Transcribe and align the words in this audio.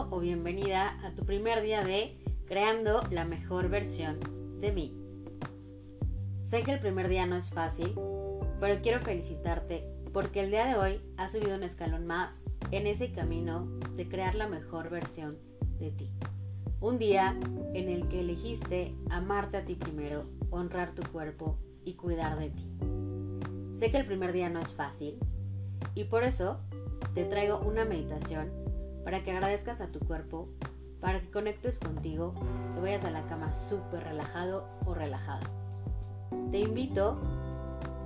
O 0.00 0.20
bienvenida 0.20 0.96
a 1.04 1.10
tu 1.16 1.24
primer 1.24 1.60
día 1.60 1.82
de 1.82 2.16
Creando 2.46 3.02
la 3.10 3.24
mejor 3.24 3.68
versión 3.68 4.20
de 4.60 4.70
mí. 4.70 4.96
Sé 6.44 6.62
que 6.62 6.70
el 6.70 6.78
primer 6.78 7.08
día 7.08 7.26
no 7.26 7.34
es 7.34 7.50
fácil, 7.50 7.96
pero 8.60 8.80
quiero 8.80 9.00
felicitarte 9.00 9.84
porque 10.12 10.44
el 10.44 10.50
día 10.50 10.66
de 10.66 10.76
hoy 10.76 11.00
has 11.16 11.32
subido 11.32 11.56
un 11.56 11.64
escalón 11.64 12.06
más 12.06 12.44
en 12.70 12.86
ese 12.86 13.10
camino 13.10 13.66
de 13.96 14.08
crear 14.08 14.36
la 14.36 14.46
mejor 14.46 14.88
versión 14.88 15.36
de 15.80 15.90
ti. 15.90 16.12
Un 16.80 16.98
día 16.98 17.36
en 17.74 17.88
el 17.88 18.06
que 18.06 18.20
elegiste 18.20 18.94
amarte 19.10 19.56
a 19.56 19.64
ti 19.64 19.74
primero, 19.74 20.26
honrar 20.50 20.94
tu 20.94 21.02
cuerpo 21.10 21.58
y 21.84 21.94
cuidar 21.94 22.38
de 22.38 22.50
ti. 22.50 22.70
Sé 23.74 23.90
que 23.90 23.96
el 23.96 24.06
primer 24.06 24.32
día 24.32 24.48
no 24.48 24.60
es 24.60 24.72
fácil 24.72 25.18
y 25.96 26.04
por 26.04 26.22
eso 26.22 26.60
te 27.14 27.24
traigo 27.24 27.58
una 27.58 27.84
meditación 27.84 28.67
para 29.04 29.22
que 29.22 29.30
agradezcas 29.30 29.80
a 29.80 29.88
tu 29.88 30.00
cuerpo, 30.00 30.48
para 31.00 31.20
que 31.20 31.30
conectes 31.30 31.78
contigo, 31.78 32.34
que 32.74 32.80
vayas 32.80 33.04
a 33.04 33.10
la 33.10 33.26
cama 33.26 33.54
súper 33.54 34.04
relajado 34.04 34.68
o 34.86 34.94
relajada. 34.94 35.48
Te 36.50 36.58
invito 36.58 37.16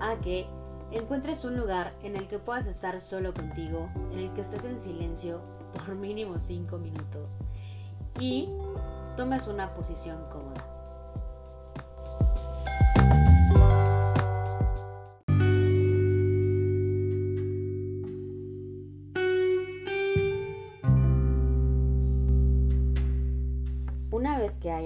a 0.01 0.17
que 0.17 0.47
encuentres 0.91 1.45
un 1.45 1.57
lugar 1.57 1.95
en 2.03 2.17
el 2.17 2.29
que 2.29 2.39
puedas 2.39 2.67
estar 2.67 3.01
solo 3.01 3.33
contigo, 3.33 3.89
en 4.13 4.19
el 4.19 4.33
que 4.35 4.43
estés 4.43 4.65
en 4.65 4.81
silencio 4.81 5.41
por 5.73 5.95
mínimo 5.95 6.39
5 6.39 6.77
minutos 6.79 7.29
y 8.21 8.49
tomes 9.17 9.47
una 9.47 9.75
posición 9.75 10.19
cómoda. 10.31 10.72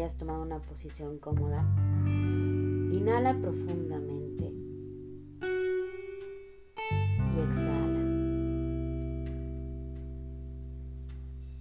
Hayas 0.07 0.19
tomado 0.19 0.43
una 0.43 0.61
posición 0.61 1.19
cómoda, 1.19 1.65
inhala 2.93 3.37
profundamente 3.41 4.53
y 7.35 7.41
exhala. 7.41 7.99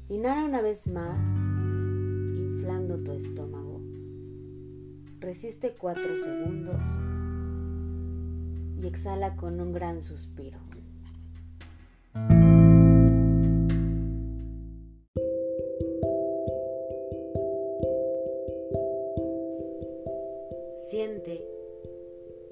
Inhala 0.09 0.45
una 0.45 0.61
vez 0.61 0.85
más, 0.85 1.27
inflando 2.37 2.99
tu 3.03 3.13
estómago. 3.13 3.81
Resiste 5.19 5.73
cuatro 5.75 6.15
segundos 6.23 6.83
y 8.79 8.85
exhala 8.85 9.37
con 9.37 9.59
un 9.59 9.73
gran 9.73 10.03
suspiro. 10.03 10.59
Siente 20.95 21.45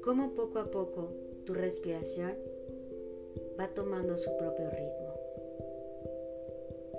cómo 0.02 0.36
poco 0.36 0.60
a 0.60 0.70
poco 0.70 1.14
tu 1.46 1.54
respiración 1.54 2.34
va 3.58 3.70
tomando 3.70 4.18
su 4.18 4.36
propio 4.36 4.70
ritmo. 4.70 5.14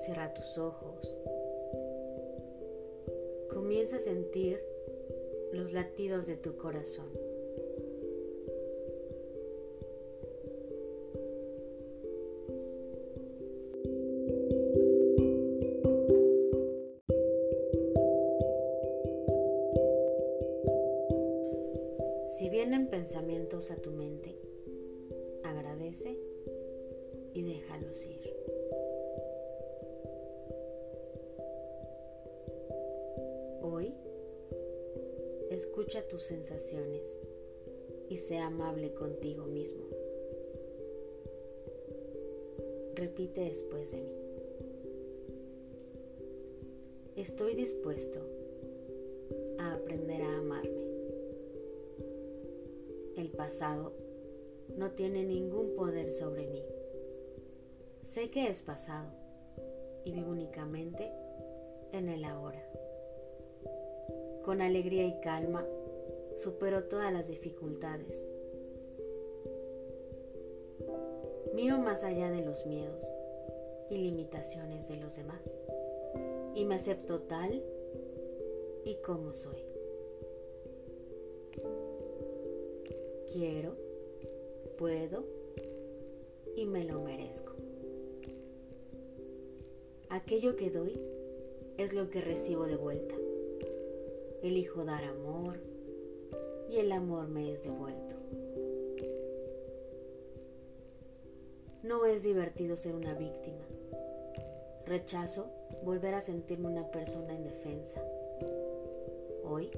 Cierra 0.06 0.32
tus 0.32 0.56
ojos. 0.56 1.18
Comienza 3.52 3.96
a 3.96 4.00
sentir 4.00 4.58
los 5.52 5.74
latidos 5.74 6.26
de 6.26 6.38
tu 6.38 6.56
corazón. 6.56 7.10
A 23.34 23.76
tu 23.76 23.90
mente, 23.90 24.36
agradece 25.42 26.16
y 27.34 27.42
déjalos 27.42 28.06
ir. 28.06 28.32
Hoy, 33.60 33.92
escucha 35.50 36.06
tus 36.06 36.22
sensaciones 36.22 37.02
y 38.08 38.18
sea 38.18 38.46
amable 38.46 38.94
contigo 38.94 39.46
mismo. 39.46 39.84
Repite 42.94 43.40
después 43.40 43.90
de 43.90 44.00
mí. 44.00 44.14
Estoy 47.16 47.56
dispuesto 47.56 48.20
a 49.58 49.74
aprender 49.74 50.22
a 50.22 50.33
pasado 53.36 53.92
no 54.76 54.92
tiene 54.92 55.24
ningún 55.24 55.74
poder 55.76 56.12
sobre 56.12 56.46
mí. 56.46 56.64
Sé 58.06 58.30
que 58.30 58.48
es 58.48 58.62
pasado 58.62 59.10
y 60.04 60.12
vivo 60.12 60.30
únicamente 60.30 61.12
en 61.92 62.08
el 62.08 62.24
ahora. 62.24 62.62
Con 64.44 64.60
alegría 64.60 65.06
y 65.06 65.20
calma 65.20 65.66
supero 66.36 66.84
todas 66.84 67.12
las 67.12 67.26
dificultades. 67.26 68.26
Miro 71.54 71.78
más 71.78 72.02
allá 72.02 72.30
de 72.30 72.44
los 72.44 72.66
miedos 72.66 73.04
y 73.90 73.98
limitaciones 73.98 74.88
de 74.88 74.96
los 74.96 75.14
demás 75.14 75.40
y 76.54 76.64
me 76.64 76.74
acepto 76.76 77.22
tal 77.22 77.62
y 78.84 78.96
como 78.96 79.32
soy. 79.32 79.73
Quiero, 83.34 83.74
puedo 84.78 85.24
y 86.54 86.66
me 86.66 86.84
lo 86.84 87.00
merezco. 87.00 87.52
Aquello 90.08 90.54
que 90.54 90.70
doy 90.70 91.00
es 91.76 91.92
lo 91.92 92.10
que 92.10 92.20
recibo 92.20 92.66
de 92.66 92.76
vuelta. 92.76 93.16
Elijo 94.44 94.84
dar 94.84 95.02
amor 95.02 95.58
y 96.70 96.78
el 96.78 96.92
amor 96.92 97.26
me 97.26 97.50
es 97.50 97.60
devuelto. 97.64 98.14
No 101.82 102.06
es 102.06 102.22
divertido 102.22 102.76
ser 102.76 102.94
una 102.94 103.14
víctima. 103.14 103.66
Rechazo 104.86 105.46
volver 105.82 106.14
a 106.14 106.20
sentirme 106.20 106.68
una 106.68 106.88
persona 106.92 107.34
indefensa. 107.34 108.00
Hoy 109.42 109.72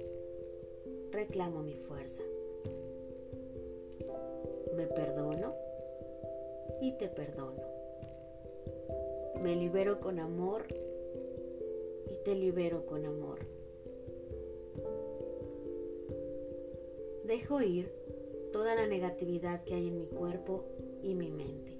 reclamo 1.10 1.62
mi 1.62 1.74
fuerza. 1.74 2.22
Me 4.74 4.86
perdono 4.86 5.54
y 6.80 6.92
te 6.92 7.08
perdono. 7.08 7.62
Me 9.42 9.54
libero 9.56 10.00
con 10.00 10.18
amor 10.18 10.64
y 12.10 12.16
te 12.24 12.34
libero 12.34 12.86
con 12.86 13.04
amor. 13.04 13.40
Dejo 17.24 17.60
ir 17.60 17.90
toda 18.52 18.74
la 18.74 18.86
negatividad 18.86 19.64
que 19.64 19.74
hay 19.74 19.88
en 19.88 19.98
mi 19.98 20.06
cuerpo 20.06 20.64
y 21.02 21.14
mi 21.14 21.30
mente. 21.30 21.76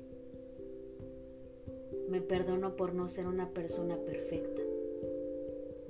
Me 2.08 2.20
perdono 2.20 2.76
por 2.76 2.94
no 2.94 3.08
ser 3.08 3.26
una 3.26 3.50
persona 3.50 3.96
perfecta. 3.96 4.62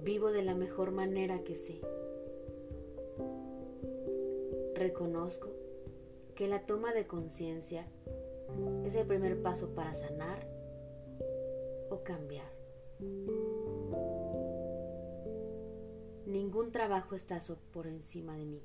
Vivo 0.03 0.31
de 0.31 0.43
la 0.43 0.55
mejor 0.55 0.93
manera 0.93 1.43
que 1.43 1.57
sé. 1.57 1.81
Reconozco 4.75 5.49
que 6.37 6.47
la 6.47 6.67
toma 6.67 6.93
de 6.93 7.07
conciencia 7.07 7.89
es 8.85 8.95
el 8.95 9.07
primer 9.07 9.41
paso 9.43 9.75
para 9.75 9.95
sanar 9.95 10.47
o 11.91 12.03
cambiar. 12.05 12.53
Ningún 16.27 16.73
trabajo 16.73 17.17
está 17.17 17.41
por 17.73 17.87
encima 17.87 18.37
de 18.37 18.45
mí. 18.45 18.63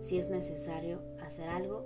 Si 0.00 0.18
es 0.18 0.28
necesario 0.28 1.00
hacer 1.20 1.48
algo, 1.48 1.84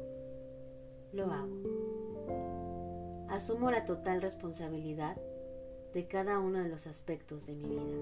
lo 1.13 1.27
hago. 1.27 3.27
Asumo 3.29 3.71
la 3.71 3.85
total 3.85 4.23
responsabilidad 4.23 5.21
de 5.93 6.09
cada 6.09 6.39
uno 6.39 6.63
de 6.63 6.71
los 6.71 6.87
aspectos 6.87 7.45
de 7.47 7.55
mi 7.55 7.69
vida. 7.69 7.99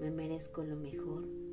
Me 0.00 0.10
merezco 0.10 0.64
lo 0.64 0.76
mejor 0.76 1.45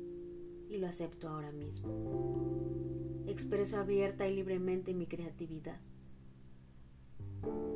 y 0.74 0.78
lo 0.78 0.88
acepto 0.88 1.28
ahora 1.28 1.52
mismo. 1.52 3.24
Expreso 3.26 3.76
abierta 3.76 4.26
y 4.26 4.34
libremente 4.34 4.92
mi 4.92 5.06
creatividad. 5.06 5.80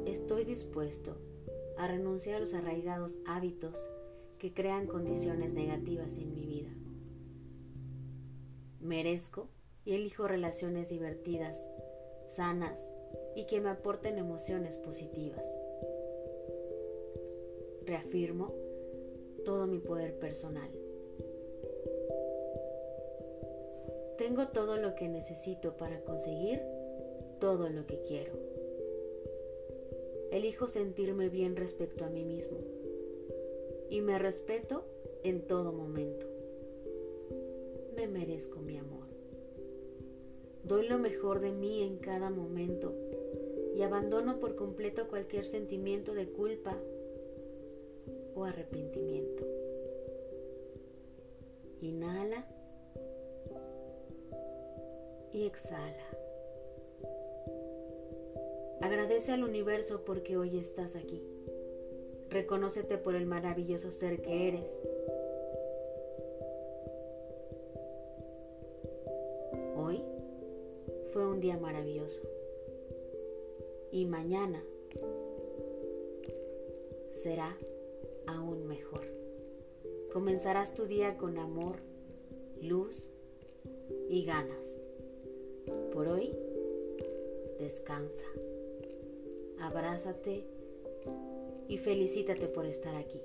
Estoy 0.04 0.44
dispuesto 0.44 1.16
a 1.78 1.86
renunciar 1.86 2.36
a 2.36 2.40
los 2.40 2.54
arraigados 2.54 3.16
hábitos 3.24 3.78
que 4.38 4.52
crean 4.52 4.86
condiciones 4.86 5.54
negativas 5.54 6.16
en 6.16 6.34
mi 6.34 6.44
vida. 6.44 6.70
Merezco 8.80 9.48
y 9.84 9.94
elijo 9.94 10.26
relaciones 10.26 10.88
divertidas, 10.88 11.62
sanas 12.34 12.80
y 13.36 13.46
que 13.46 13.60
me 13.60 13.70
aporten 13.70 14.18
emociones 14.18 14.76
positivas. 14.76 15.44
reafirmo 17.84 18.52
todo 19.46 19.66
mi 19.66 19.78
poder 19.78 20.18
personal. 20.18 20.70
Tengo 24.28 24.48
todo 24.48 24.76
lo 24.76 24.94
que 24.94 25.08
necesito 25.08 25.78
para 25.78 26.02
conseguir 26.02 26.60
todo 27.40 27.70
lo 27.70 27.86
que 27.86 28.02
quiero. 28.02 28.34
Elijo 30.30 30.68
sentirme 30.68 31.30
bien 31.30 31.56
respecto 31.56 32.04
a 32.04 32.10
mí 32.10 32.26
mismo 32.26 32.58
y 33.88 34.02
me 34.02 34.18
respeto 34.18 34.84
en 35.24 35.46
todo 35.46 35.72
momento. 35.72 36.26
Me 37.96 38.06
merezco 38.06 38.60
mi 38.60 38.76
amor. 38.76 39.06
Doy 40.62 40.86
lo 40.88 40.98
mejor 40.98 41.40
de 41.40 41.52
mí 41.52 41.82
en 41.82 41.96
cada 41.96 42.28
momento 42.28 42.92
y 43.74 43.80
abandono 43.80 44.40
por 44.40 44.56
completo 44.56 45.08
cualquier 45.08 45.46
sentimiento 45.46 46.12
de 46.12 46.28
culpa 46.28 46.76
o 48.34 48.44
arrepentimiento. 48.44 49.46
Inhala 51.80 52.46
y 55.32 55.46
exhala. 55.46 56.06
Agradece 58.80 59.32
al 59.32 59.44
universo 59.44 60.04
porque 60.04 60.36
hoy 60.36 60.58
estás 60.58 60.96
aquí. 60.96 61.22
Reconócete 62.30 62.98
por 62.98 63.14
el 63.14 63.26
maravilloso 63.26 63.90
ser 63.90 64.20
que 64.20 64.48
eres. 64.48 64.68
Hoy 69.76 70.02
fue 71.12 71.26
un 71.26 71.40
día 71.40 71.56
maravilloso. 71.56 72.20
Y 73.90 74.06
mañana 74.06 74.62
será 77.14 77.56
aún 78.26 78.66
mejor. 78.66 79.02
Comenzarás 80.12 80.74
tu 80.74 80.86
día 80.86 81.16
con 81.16 81.38
amor, 81.38 81.76
luz 82.60 83.02
y 84.08 84.24
ganas. 84.24 84.67
Por 85.92 86.08
hoy, 86.08 86.34
descansa, 87.58 88.24
abrázate 89.60 90.44
y 91.68 91.78
felicítate 91.78 92.46
por 92.46 92.66
estar 92.66 92.94
aquí. 92.96 93.20